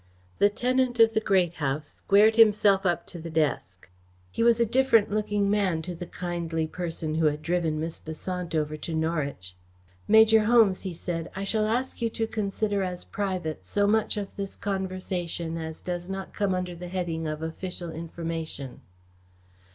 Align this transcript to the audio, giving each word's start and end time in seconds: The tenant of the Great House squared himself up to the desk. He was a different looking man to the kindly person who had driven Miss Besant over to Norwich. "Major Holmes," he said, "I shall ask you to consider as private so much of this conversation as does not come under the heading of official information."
The 0.39 0.49
tenant 0.49 0.99
of 0.99 1.13
the 1.13 1.19
Great 1.19 1.53
House 1.61 1.87
squared 1.87 2.35
himself 2.35 2.87
up 2.87 3.05
to 3.05 3.19
the 3.19 3.29
desk. 3.29 3.87
He 4.31 4.41
was 4.41 4.59
a 4.59 4.65
different 4.65 5.11
looking 5.11 5.47
man 5.47 5.83
to 5.83 5.93
the 5.93 6.07
kindly 6.07 6.65
person 6.65 7.13
who 7.13 7.27
had 7.27 7.43
driven 7.43 7.79
Miss 7.79 7.99
Besant 7.99 8.55
over 8.55 8.77
to 8.77 8.95
Norwich. 8.95 9.53
"Major 10.07 10.45
Holmes," 10.45 10.81
he 10.81 10.93
said, 10.95 11.29
"I 11.35 11.43
shall 11.43 11.67
ask 11.67 12.01
you 12.01 12.09
to 12.09 12.25
consider 12.25 12.81
as 12.81 13.05
private 13.05 13.63
so 13.63 13.85
much 13.85 14.17
of 14.17 14.35
this 14.37 14.55
conversation 14.55 15.55
as 15.55 15.81
does 15.81 16.09
not 16.09 16.33
come 16.33 16.55
under 16.55 16.73
the 16.73 16.87
heading 16.87 17.27
of 17.27 17.43
official 17.43 17.91
information." 17.91 18.81